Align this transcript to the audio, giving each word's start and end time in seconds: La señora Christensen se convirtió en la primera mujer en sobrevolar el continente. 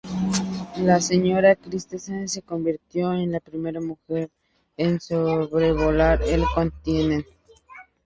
La 0.77 0.99
señora 0.99 1.55
Christensen 1.55 2.27
se 2.27 2.41
convirtió 2.41 3.13
en 3.13 3.31
la 3.33 3.39
primera 3.39 3.79
mujer 3.79 4.31
en 4.75 4.99
sobrevolar 4.99 6.23
el 6.23 6.43
continente. 6.55 7.29